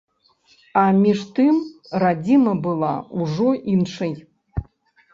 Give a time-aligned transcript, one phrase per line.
[0.83, 1.61] А між тым,
[2.05, 4.21] радзіма была ўжо іншай.